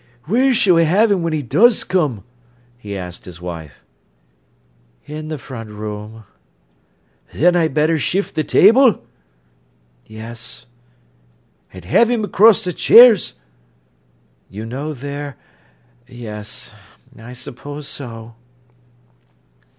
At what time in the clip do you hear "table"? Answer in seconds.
8.49-9.05